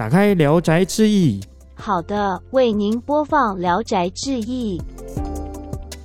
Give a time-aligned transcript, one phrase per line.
[0.00, 1.38] 打开《聊斋志异》。
[1.74, 4.78] 好的，为您播放《聊斋志异》。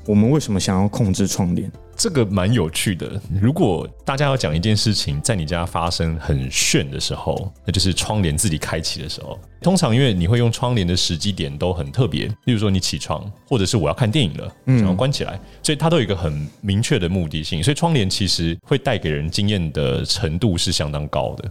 [0.05, 1.71] 我们为什么想要控制窗帘？
[1.95, 3.09] 这个蛮有趣的。
[3.41, 9.39] 如果大家要讲一件事情在你家发生很炫的时候，那就是窗帘自己开启的时候。
[9.61, 17.63] 通常因为你会用窗帘的时机点都很特别，例如说你起床，或者是我要看电影了，想要关起来，所以它都有一个很明确的目的性。
[17.63, 21.49] 所以窗帘其实会带给人经验的程度是相当高的。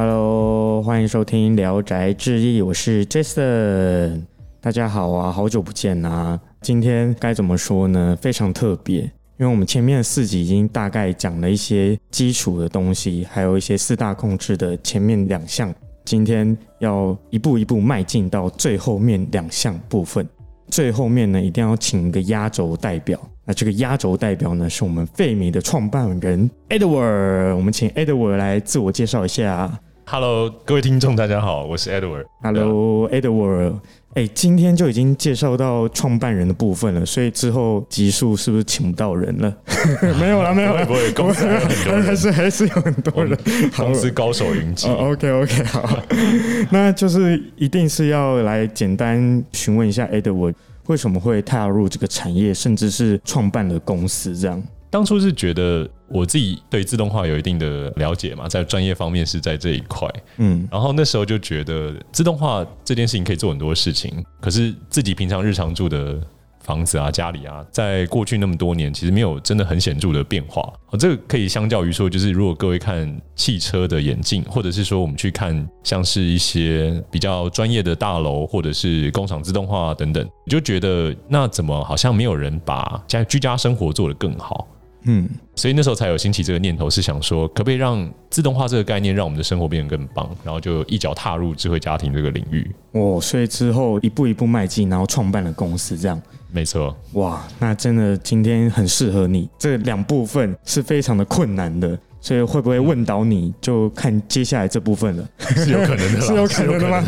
[0.00, 4.22] Hello，欢迎收听《聊斋志异》，我是 Jason。
[4.60, 6.40] 大家好啊，好久不见啊！
[6.60, 8.16] 今天该怎么说呢？
[8.22, 15.74] 非常特别，因为我们前面四集已经大概讲了一些基础的东西，还有一些四大控制的前面两项。
[16.04, 20.24] 今天要一步一步迈进到最后面两项部分。
[20.68, 23.18] 最后面呢，一定要请一个压轴代表。
[23.44, 27.56] 那这个压轴代表呢，是我们费米的创办人 Edward。
[27.56, 29.76] 我们请 Edward 来自我介绍一下。
[30.10, 32.24] Hello，各位听众，大家好，我是 Edward。
[32.42, 33.74] Hello，Edward。
[34.14, 39.54] 哎，今天就已经介绍到创办人的部分了，所以之后集数是不是请不到人了？
[40.18, 41.44] 没有了，没有了，不会，公司
[42.00, 43.38] 还是还是有很多人。
[43.76, 44.88] 公司高手云集。
[44.88, 46.02] 哦，OK OK，好，
[46.72, 50.54] 那就是一定是要来简单询问一下 Edward
[50.86, 54.62] 为什么会踏入这个产业，甚至是创办了公司这样。
[54.90, 60.08] 当初是觉得我自己对自动化有一定的了解嘛，在专业方面是在这一块，
[60.38, 66.18] 嗯，然后那时候就觉得自动化这件事情可以做很多事情，可是自己平常日常住的
[66.60, 70.62] 房子啊、家里啊，在过去那么多年，其实没有真的很显著的变化。
[70.90, 84.66] 哦，这个可以相较于说，就是如果各位看汽车的眼镜，或者是说我们去看像是一些比较专业的大楼，或者是工厂自动化等等，你就觉得那怎么好像没有人把家居家生活做得更好？
[85.02, 92.68] 嗯，所以那时候才有兴起这个念头，是想说可不可以让自动化这个概念让我们的生活变得更棒，然后就一脚踏入智慧家庭这个领域。
[92.92, 96.20] 哦，所以之后一步一步迈进，然后创办了公司这样。
[96.50, 99.48] 没错，哇，那真的今天很适合你。
[99.58, 105.28] 这两部分是非常的困难的，所以会不会问倒你就看接下来这部分了。
[105.38, 107.04] 是有可能的， 是有可能的吗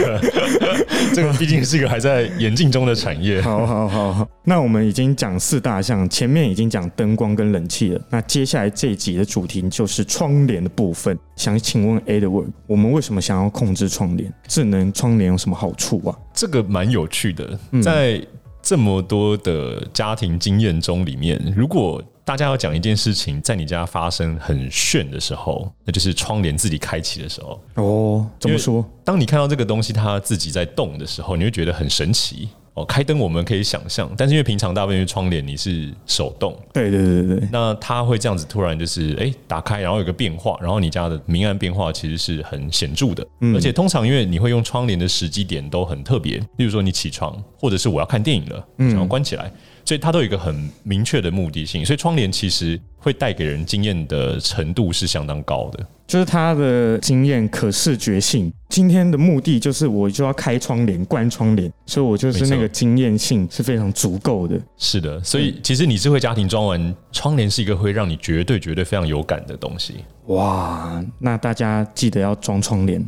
[1.15, 3.41] 这个毕竟是一个还在演进中的产业。
[3.43, 8.01] 好好好好，那我们已经讲四大项，前面已经讲灯光跟冷气了。
[8.11, 11.19] 那接下来这一集的主题就是窗帘的部分。
[11.37, 14.33] 想请问 Edward，我们为什么想要控制窗帘？
[14.47, 16.17] 智能窗帘有什么好处啊？
[16.35, 18.21] 这个蛮有趣的，在
[18.63, 27.61] 这么多的家庭经验中里面，如果大家要讲一件事情在你家发生很炫的时候，那就是窗帘自己开启的时候。
[27.75, 28.89] 哦，怎么说？
[29.03, 32.85] 当你看到这个东西它自己在动的时候，你会觉得很神奇哦。
[32.85, 43.27] 开灯我们可以想象，但是因为平常大部分是窗帘你是手动，对对对对对，那它会这样子突然就是哎、打开，然后有个变化，然后你家的明暗变化其实是很显著的，
[43.57, 49.53] 而且通常因为你会用窗帘的时机点都很特别，例如说你起床，或者是我要看电影了，然后关起来，
[49.91, 55.85] 所以它都有一个很明确的目的性，所以窗帘其实会带给人经验的程度是相当高的。
[56.07, 58.53] 就是他的经验可视觉性。
[58.69, 64.61] 今天的目的就是我就要开窗帘、关窗帘，所以我就是那个经验性是非常足够的。
[64.77, 73.05] 是的，所以其实你智慧家庭装完窗帘是一个会让你绝对绝对非常有感的东西，哇，那大家记得要装窗帘。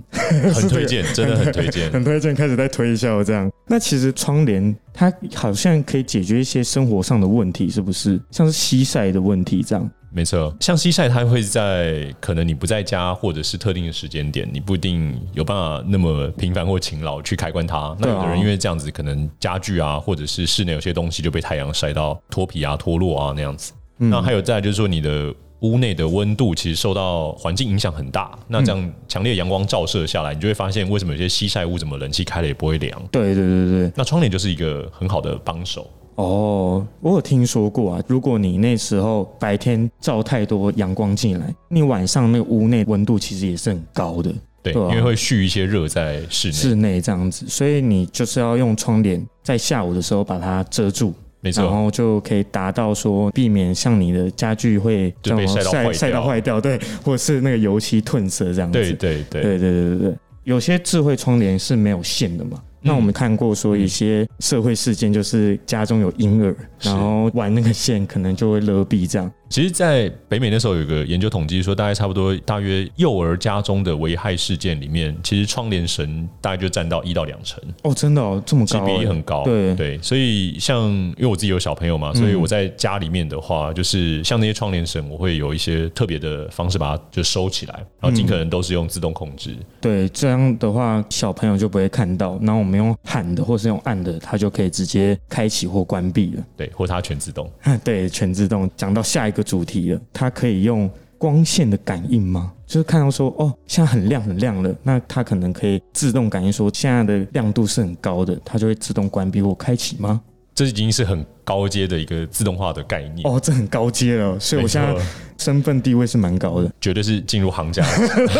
[0.55, 1.91] 很 推荐，真的很推荐。
[1.91, 3.51] 很推荐，开始在推销这样。
[3.67, 8.21] 那其实窗帘它好像可以解决一些生活上的问题，是不是？
[8.31, 9.81] 像是西晒的问题这样。
[10.15, 17.97] 没错，像西晒，它会在可能你不在家或者是特定的时间点，你不一定有办法那么频繁或勤劳去开关它。
[17.99, 23.73] 那有的人因为这样子，可能家具啊，或者是室内有些东西就被太阳晒到脱皮啊、脱落啊那样子。
[23.99, 28.39] 嗯那还有再来就是说，你的屋内的温度其实受到环境影响很大。
[28.49, 33.03] 那这样强烈阳光照射下来，你就会发现为什么有些西晒屋怎么冷气开了也不会凉。
[33.11, 35.89] 对对对对，那窗帘就是一个很好的帮手。
[36.17, 38.03] 哦，我有听说过啊。
[38.06, 44.32] 如果你那时候白天照太多阳光进来，你晚上那个屋内温度其实也是很高的，
[44.62, 46.55] 对，因为会蓄一些热在室内。
[46.55, 51.14] 室内这样子，所以你就是要用窗帘在下午的时候把它遮住。
[51.41, 58.79] 然没错，后就可以达到说避免像你的家具会就被晒到坏掉晒到坏掉，对， 或者是那个油漆褪色这样子。
[58.79, 59.43] 对对对。
[59.43, 60.14] 对对对对对，
[60.44, 69.31] 有些智慧窗帘是没有线的嘛，那我们看过说一些社会事件，就是家中有婴儿，然后玩那个线可能就会勒毙这样。
[69.49, 79.44] 其实，在北美那时候有个研究统计说，大概差不多大约幼儿家中的危害事件里面，其实窗帘绳大概就占到一到两成，哦，真的哦，这么高、比例很高。
[79.44, 89.55] 对对，所以像因为我自己有小朋友嘛，所以我在家里面的话，就是像那些窗帘绳，我会有一些特别的方式把它就收起来，然后尽可能都是用自动控制。
[89.82, 96.43] 对，这样的话小朋友就不会看到，然后我们用喊的或是用按的，它就可以直接开启或关闭了。
[96.57, 97.51] 对，或它全自动。
[97.85, 98.71] 对，全自动。
[98.77, 102.53] 讲到下一个主题了，它可以用光线的感应吗？
[102.67, 110.21] 就是看到说，哦，现在很亮很亮了，那它可能可以自动感应说现在的亮度是很高的，它就会自动关闭或开启吗？
[110.54, 113.20] 这已经是很高阶的一个自动化的概念。
[113.25, 114.94] 哦，这很高阶了，所以我现在
[115.38, 116.70] 身份地位是蛮高的。
[116.81, 117.84] 绝对是进入行家，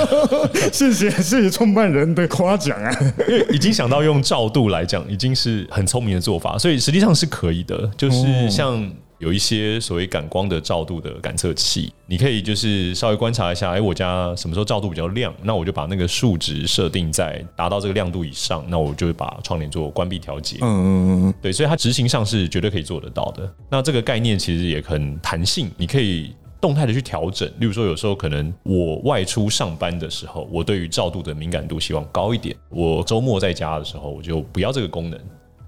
[0.72, 2.94] 谢谢谢谢创办人的夸奖啊！
[3.28, 7.90] 因为已经想到用照度来讲，已经是很聪明的做法，所以实际上是可以的。
[7.96, 8.90] 就是像
[9.22, 20.56] 有一些所谓感光的照度的感测器，你可以就是稍微观察一下，哎，我家什么时候照度比较亮，那我就把那个数值设定在达到这个亮度以上，那我就会把窗帘做关闭调节。
[20.60, 23.48] 嗯嗯嗯，对，所以它执行上是绝对可以做得到的。
[23.70, 27.48] 那这个概念其实也很弹性，你可以动态的去调整。
[27.60, 35.16] 例如说，有时候可能我外出上班的时候，我对于照度的敏感度希望高一点；我周末在家的时候，我就不要这个功能。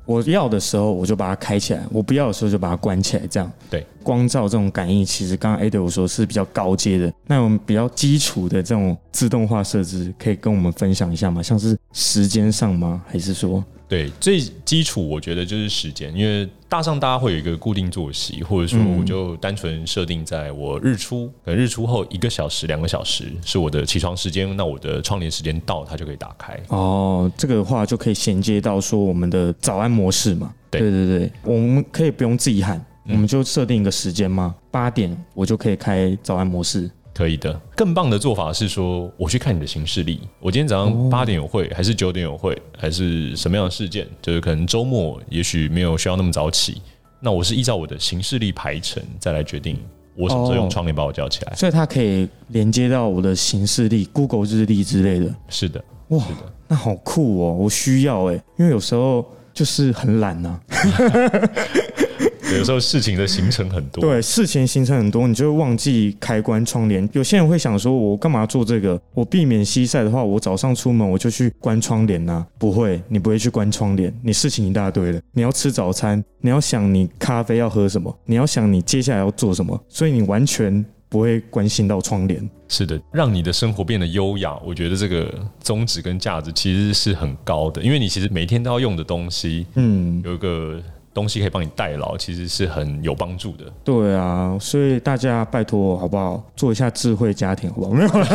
[0.06, 3.51] 我要的时候我就把它开起来，我不要的时候就把它关起来，这样。
[3.71, 7.12] 对，光照这种感应，其实刚刚 Ada 有说是比较高阶的。
[7.27, 11.43] 那我们比较基础的这种自动化设置，可以跟我们分享一下吗？
[11.43, 13.03] 像是时间上吗？
[13.06, 26.58] 还是说，对，最基础我觉得就是时间，因为大上大家会有一个固定作息，或者说嗯我就单纯设定在我日出，可能日出后一个小时、两个小时是我的起床时间，那我的窗帘时间到，它就可以打开。
[26.70, 30.52] 哦，这个的话就可以衔接到说我们的早安模式嘛？
[30.73, 34.56] 对对对对，我们可以不用自己喊，我们就设定一个时间嘛？
[34.73, 36.91] 八点我就可以开早安模式。
[37.15, 37.59] 可以的。
[37.77, 44.07] 更棒的做法是说，我去看你的行事历，我今天早上八点有会，还是九点有会，还是什么样的事件？
[44.21, 46.83] 就是可能周末也许没有需要那么早起，
[47.21, 49.79] 那我是依照我的行事历排程再来决定
[50.17, 51.55] 我什么时候用哦窗帘把我叫起来。
[51.55, 55.35] 所以它可以连接到我的行事历、Google 日历之类的。
[55.49, 57.53] 是的，哇是的，那好酷哦！
[57.55, 62.04] 我需要哎，因为有时候就是很懒呐、对
[62.52, 64.00] 有时候事情的行程很多。
[64.00, 67.08] 对，事情行程很多，你就会忘记开关窗帘。
[67.12, 69.00] 有些人会想说，我干嘛做这个？
[69.14, 75.20] 我避免西晒的话，我早上出门我就去关窗帘呐、不会，你不会去关窗帘，你事情一大堆了。
[75.32, 82.49] 你要吃早餐，你要想你咖啡要喝什么，你要想你接下来要做什么，所以你完全不会关心到窗帘。
[82.69, 90.82] 是的，让你的生活变得优雅，我觉得这个宗旨跟价值其实是很高的，因为你其实每天都要用的东西，嗯，有一个
[91.15, 93.65] 东西可以帮你代劳，其实是很有帮助的。
[93.85, 97.93] 对啊，所以大家拜托我好不好，做一下智慧家庭好不好？
[97.95, 98.27] 没有了，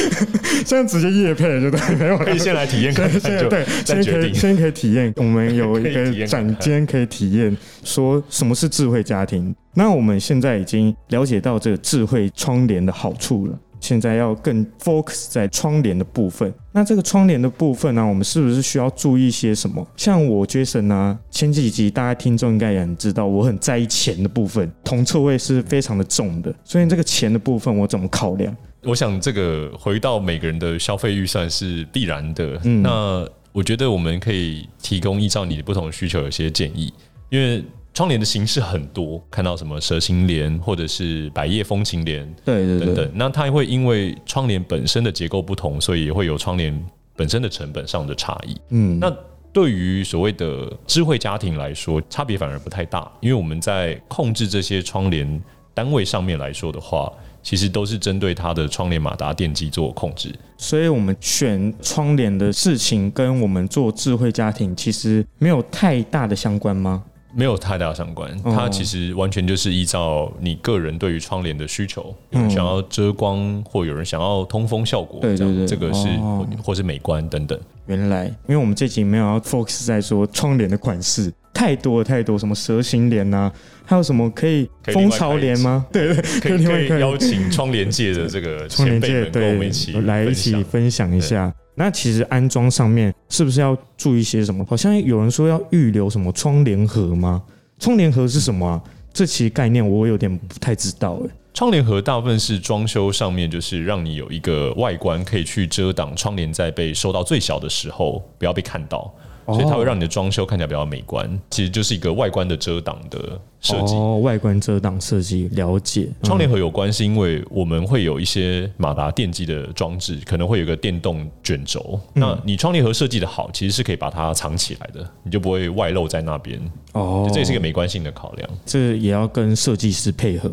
[0.64, 4.56] 现在直接夜配了就对，没有啦可以先来体验对，再决定先可以。
[4.56, 9.54] 先可以体验，我们有一个展间可以体验，说什么是智慧家庭。
[9.74, 13.58] 那我们现在已经了解到这个智慧窗帘的好处了。
[13.82, 16.50] 现在要更 focus 在窗帘的部分。
[16.72, 19.86] 那这个窗帘的部分呢、我们是不是需要注意些什么？
[19.94, 28.56] 像我 Jason 呢、前几集大家听众应该也很知道，我很在意钱的部分，铜臭味是非常的重的，所以这个钱的部分我怎么考量？
[28.84, 32.58] 我想这个回到每个人的消费预算是必然的。
[32.64, 36.90] 嗯那我觉得我们可以提供依照你的不同需求有些建议，
[37.28, 37.62] 因为
[37.94, 46.74] 窗帘的形式很多，看到什么蛇形帘或者是百叶风情帘对等等，那它会因为窗帘本身的结构不同，所以也会有窗帘
[47.14, 48.56] 本身的成本上的差异。
[48.70, 49.14] 嗯，那
[49.52, 55.42] 对于所谓的智慧家庭来说，差别反而不太大，因为我们在控制这些窗帘
[55.74, 57.12] 单位上面来说的话，
[57.42, 60.34] 其实都是针对它的窗帘马达电机做控制。
[60.56, 67.04] 所以我们选窗帘的事情跟我们做智慧家庭其实没有太大的相关吗？
[67.34, 72.42] 没有太大相关，哦它其实完全就是依照你个人对于窗帘的需求，有嗯。
[72.42, 75.66] 人想要遮光，或有人想要通风效果，对对对。
[75.66, 76.46] 这个是哦。
[76.56, 77.58] 或或是美观等等。
[77.86, 83.50] 原来，因为我们这集没有要 focus 在说窗帘的款式，太多了太多，什么蛇形帘呐，
[83.84, 85.84] 还有什么可以蜂巢帘吗？
[85.92, 91.14] 对对，可以可以邀请窗帘界的这个窗帘界前辈们跟我们一起来一起分享。
[91.16, 91.52] 一下。
[91.74, 94.64] 那其实安装上面是不是要注意些什么？
[94.68, 97.42] 好像有人说要预留什么窗帘盒吗？
[97.78, 98.82] 窗帘盒是什么啊？
[99.12, 101.30] 这其实概念我有点不太知道诶。
[101.54, 109.12] 窗帘盒大部分是装修上面，就是让你有一个外观可以去遮挡窗帘在被收到最小的时候不要被看到。
[109.44, 111.28] 哦所以它会让你的装修看起来比较美观。
[111.50, 113.94] 其实就是一个外观的遮挡的设计。
[113.94, 116.08] 哦，外观遮挡设计了解。
[116.08, 122.00] 嗯窗帘盒有关，是因为我们会有一些马达电机的装置，可能会有一个电动卷轴。
[122.14, 126.60] 嗯那你窗帘盒设计的好，其实是可以把它藏起来的，你就不会外露在那边。
[126.92, 128.48] 哦，这也是一个美观性的考量。
[128.64, 130.50] 这也要跟设计师配合。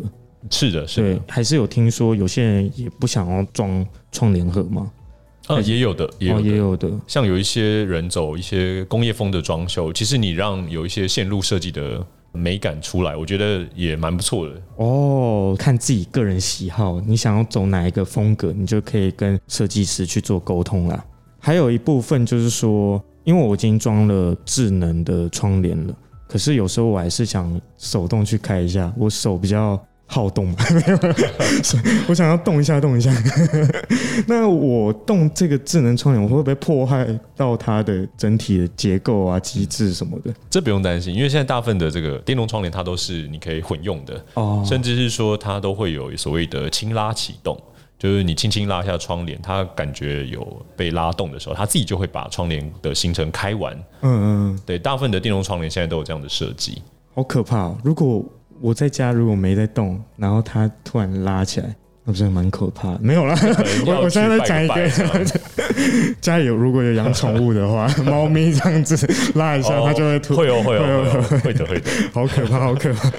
[0.49, 4.89] 是的，是的，，还是有听说有些人也不想要装窗帘盒吗？
[5.49, 6.47] 啊，也有的，也有哦，的。
[6.47, 6.91] 也有的。
[7.07, 14.53] 像有一些人走一些工业风的装修，其实你让有一些线路设计的美感出来，我觉得也蛮不错的。
[14.75, 21.03] 哦，看自己个人喜好，你想要走哪一个风格，你就可以跟设计师去做沟通啦。
[21.39, 25.93] 还有一部分就是说，因为我已经装了智能的窗帘了，
[26.27, 30.55] 可是有时候我还是想手动去开一下，我手比较好动 嘛，
[32.07, 33.13] 我想要动一下动一下。
[34.25, 40.33] 那我动这个智能窗帘，我会不会破坏到它的整体的结构啊、机制什么的？
[40.49, 47.55] 这不用担心，因为现在大部分的这个电动窗帘它都是你可以混用的，哦，甚至是说它都会有所谓的轻拉启动，
[47.99, 53.75] 就是你轻轻拉一下窗帘，它感觉有被拉动的时候，它自己就会把窗帘的行程开完。
[54.01, 56.81] 嗯嗯，对，大部分的电动窗帘现在都有这样的设计。
[57.13, 57.77] 好可怕、哦！
[57.83, 58.23] 如果
[58.61, 62.99] 我在家如果没在动，然后它突然拉起来，那不是蛮可怕的？
[63.01, 63.35] 没有啦，
[63.85, 65.25] 我我现在在讲一个个，
[66.21, 68.95] 家里有如果有养宠物的话， 猫咪这样子
[69.35, 71.91] 拉一下，它就会吐，会有会哦会哦会哦会的会的。
[72.13, 73.11] 好可怕，好可怕。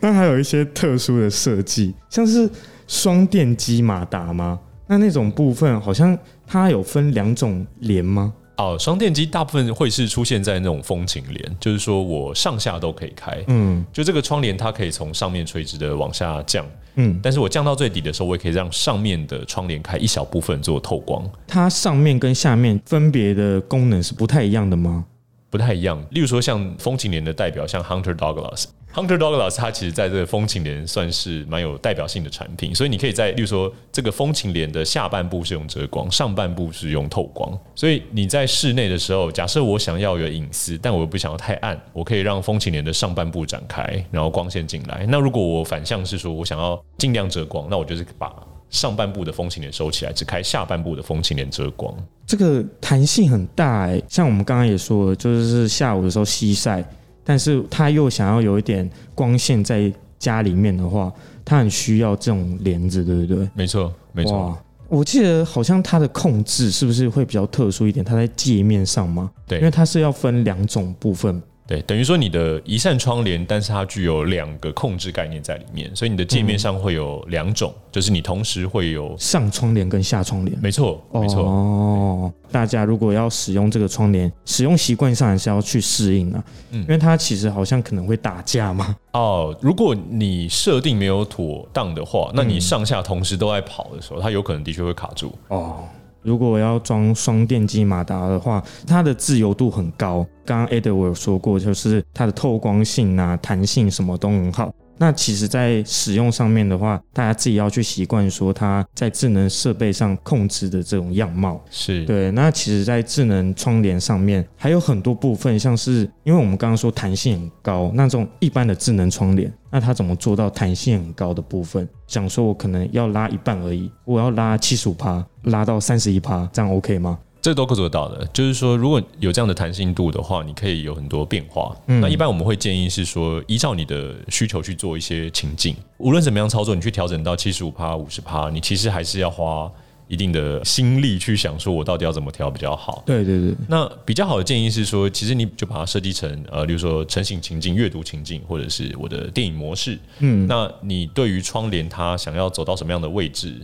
[0.00, 2.48] 那还有一些特殊的设计，像是
[2.86, 4.58] 双电机马达吗？
[4.86, 6.16] 那那种部分好像
[6.46, 8.32] 它有分两种连吗？
[8.56, 13.42] 哦，双电机大部分会是出现在那种风情帘，就是说我上下都可以开。
[13.46, 16.64] 嗯就这个窗帘，它可以从上面垂直的往下降，
[16.96, 25.06] 嗯，但是我降到最底的时候，我也可以让上面的窗帘开一小部分做透光，它上面跟下面分别的功能是不太一样的吗？
[25.48, 26.02] 不太一样。
[26.10, 28.64] 例如说，像风景帘的代表，像 Hunter Douglas。
[28.94, 45.06] Hunter Douglas 它其实在这个风情帘算是蛮有代表性的产品，所以你可以在，例如说这个风情帘的下半部是用遮光，上半部是用透光，所以你在室内的时候，假设我想要有隐私，但我又不想要太暗，我可以让风情帘的上半部展开，然后光线进来。
[45.08, 48.30] 那如果我反向是说我想要尽量遮光，那我就是把
[48.68, 51.94] 上半部的风情帘收起来，只开下半部的风情帘遮光。
[52.26, 56.82] 这个弹性很大哎、像我们刚刚也说，就是下午的时候西晒，
[57.24, 61.12] 但是他又想要有一点光线在家里面的话，
[61.44, 63.48] 他很需要这种帘子，对不对？
[63.54, 64.56] 没错，没错。
[64.88, 68.04] 我记得好像它的控制是不是会比较特殊一点？
[68.04, 69.30] 它在界面上吗？
[69.46, 71.42] 对因为它是要分两种部分。
[71.64, 80.58] 对，等于说你的一扇窗帘，但是它具有两个控制概念在里面，所以你的界面上会有两种，就是你同时会有，上窗帘跟下窗帘。
[80.60, 88.96] 没错，没错，哦，大家如果要使用这个窗帘，使用习惯上还是要去适应啊，嗯因为它其实好像可能会打架嘛。
[89.12, 89.56] 哦。
[89.60, 95.32] 如果你设定没有妥当的话，那你上下同时都在跑的时候，它有可能的确会卡住。
[95.48, 95.84] 哦，
[96.22, 100.26] 如果要装双电机马达的话，它的自由度很高。
[100.44, 104.72] 刚刚 Edward 有说过，就是它的透光性啊、弹性什么都很好。
[105.02, 111.60] 那其实，在使用上面的话，大家自己要去习惯说它在智能设备上控制的这种样貌。
[111.72, 121.88] 是，对，那其实，在智能窗帘上面还有很多部分，像是因为我们刚刚说弹性很高，那种一般的智能窗帘，那它怎么做到弹性很高的部分？
[122.06, 127.18] 想说我可能要拉一半而已，我要拉七十五趴，拉到三十一趴，这样 OK 吗？
[127.42, 128.24] 这都可以做到的。
[128.32, 131.76] 就是说，如果有这样的弹性度的话，你可以有很多变化。
[131.88, 135.74] 嗯那一般我们会建议是说，依照你的需求去做一些情境。
[135.98, 139.70] 无论怎么样操作，你去调整到七十五趴、五十趴，你其实还是要花
[140.06, 143.02] 一定的心力去想，说我到底要怎么调比较好。
[143.04, 149.98] 对对对，那比较好的建议是说，其实你就把它设计成呃，比如说成型情境、阅读情境，或者是我的电影模式。
[150.20, 153.54] 嗯，那你对于窗帘它想要走到什么样的位置，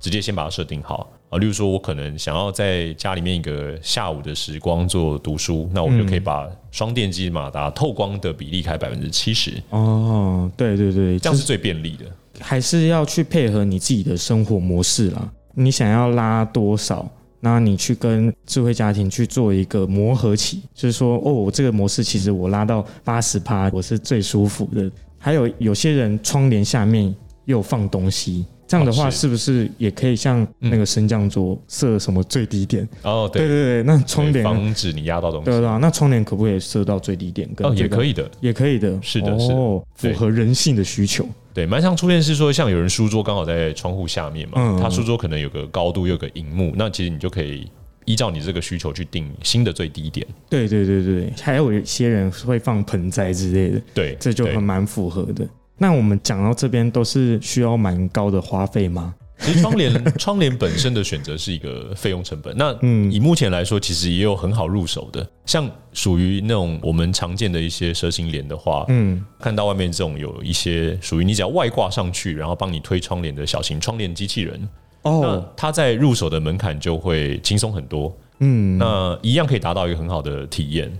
[0.00, 1.38] 直接先把它设定好啊。
[1.38, 12.04] 例如说，我可能想要在家里面一个下午的时光做读书，那我就可以把双电机马达透光的比例开百分之七十，哦，对对对，这样是最便利的。
[12.40, 15.28] 还是要去配合你自己的生活模式啦。
[15.54, 17.08] 你想要拉多少？
[17.40, 24.90] 那你去跟智慧家庭去做一个磨合期，就是说，哦，我这个模式其实我拉到八十趴，我是最舒服的。
[25.18, 27.14] 还有有些人窗帘下面
[27.48, 32.86] 又放东西，这样的话哦是是不是也可以像那个升降桌设什么最低点？
[33.02, 35.46] 哦，对，对对对，那窗对帘防止你压到东西。
[35.46, 37.48] 对啊，那窗帘可不可以设到最低点？
[37.60, 39.48] 哦，也可以的，也可以的，是的是
[39.94, 41.26] 符合人性的需求。
[41.54, 47.66] 对，蛮常出现是说，像有人书桌刚好在窗户下面嘛，嗯他书桌可能有个高度，有个荧幕，那其实你就可以
[48.04, 50.26] 依照你这个需求去定新的最低点。
[50.50, 55.48] 对对对对，还有一些人会放盆栽之类的，对，这就很蛮符合的。
[55.78, 59.14] 那我们讲到这边都是需要蛮高的花费吗？
[59.40, 62.52] 其实窗帘 窗帘本身的选择是一个费用成本。
[62.56, 74.68] 那嗯以目前来说，其实也有很好入手的，像属于那种我们常见的一些蛇形帘的话，嗯，看到外面这种有一些属于你只要外挂上去，然后帮你推窗帘的小型窗帘机器人，
[75.04, 78.12] 那哦，它在入手的门槛就会轻松很多。
[78.40, 80.92] 嗯，那一样可以达到一个很好的体验，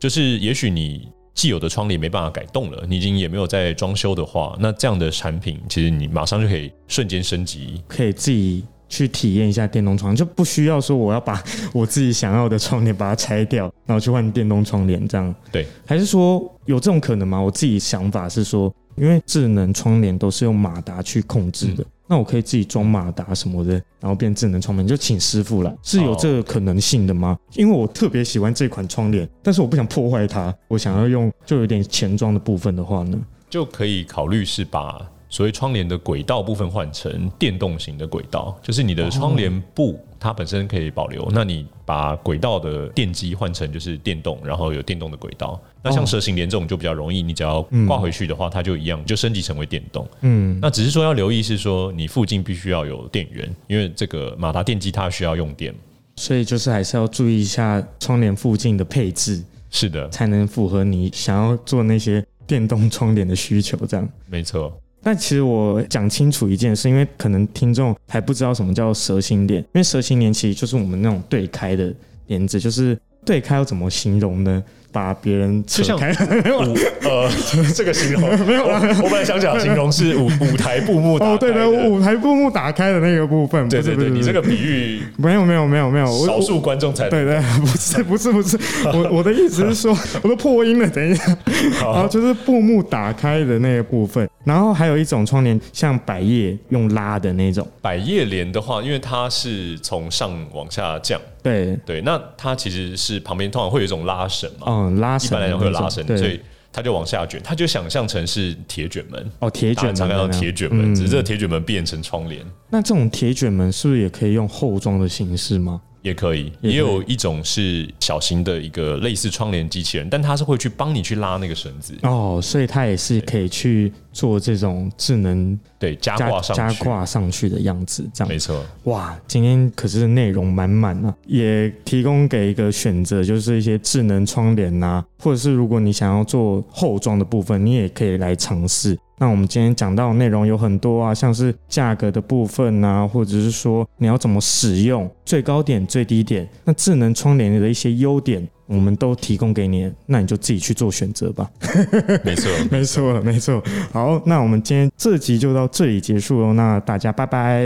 [0.00, 7.82] 就是也许你既有的窗帘没办法改动了，你已经也没有在装修的话，那这样的产品其实你马上就可以瞬间升级。
[7.88, 15.34] 可以自己去体验一下电动窗，就不需要说我要把我自己想要的窗帘把它拆掉，然后去换电动窗帘这样。
[15.50, 17.40] 对，还是说有这种可能吗？
[17.40, 27.38] 我自己想法是说，因为智能窗帘都是用马达去控制的，那我可以自己装马达什么的，然后变智能窗帘，就请师傅来，是有这个可能性的吗？
[27.54, 33.18] 因为我特别喜欢这款窗帘，但是我不想破坏它，我想要用就有点前装的部分的话呢，
[33.48, 35.00] 就可以考虑是把
[35.34, 45.60] 所谓窗帘的轨道部分换成电动型的轨道，就是你的窗帘布它本身可以保留，那你把轨道的电机换成就是电动，然后有电动的轨道。
[45.82, 50.06] 那像蛇形帘这种就比较容易，你只要挂回去的话，它就一样就升级成为电动。
[50.20, 55.74] 嗯，那只是说要留意是说你附近必须要有电源，因为这个马达电机它需要用电。
[56.14, 59.42] 所以就是还是要注意一下窗帘附近的配置。
[59.68, 63.76] 是的，才能符合你想要做那些电动窗帘的需求。
[63.84, 64.72] 这样，没错。
[65.04, 71.94] 但其实我讲清楚一件事，因为可能听众还不知道什么叫蛇形帘，因为蛇形帘其实就是我们那种对开的
[72.28, 74.64] 帘子，就是对开要怎么形容呢？
[74.94, 77.28] 把别人扯就像开，舞呃，
[77.74, 91.36] 这个形容没有，我本来想讲形容是舞舞台布幕打哦，对开的的，舞台布幕打开的那个部分，对对对，你这个比喻没有没有没有没有，少数观众才对对， 不是不是不是，我 我的意思是说，我都破音了，等一下，
[91.82, 106.40] 然后就是布幕打开的那个部分，然后还有一种窗帘像百叶用拉的那种，百叶帘的话，因为它是从上往下降，对，对，那它其实是旁边通常会有一种拉绳嘛，嗯，拉绳一般来讲会有拉绳，的那种对所以
[106.72, 109.30] 它就往下卷，它就想象成是铁卷门。
[109.38, 115.80] 哦，铁卷门大家常看到铁卷门，嗯只是这个铁卷门变成窗帘那这种铁卷门是不是也可以用后装的形式吗？
[116.04, 128.28] 也可以，也有一种是小型的一个类似窗帘机器人，但它是会去帮你去拉那个绳子，哦，所以它也是可以去做这种智能对，加加挂上去，加挂上去的样子，这样。
[128.28, 138.94] 没错，哇，今天可是内容满满啊，也提供给一个选择，就是一些智能窗帘呐、或者是如果你想要做后装的部分，你也可以来尝试。
[139.24, 151.50] 那我们今天讲到的内容有很多啊，像是价格的部分啊、或者是说你要怎么使用，最高点、最低点，那智能窗帘的一些优点，我们都提供给你，那你就自己去做选择吧。
[152.22, 153.62] 没错， 没错，没错。
[153.90, 157.64] 好，那我们今天这集就到这里结束喽，那大家拜拜。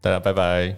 [0.00, 0.74] 大家拜拜。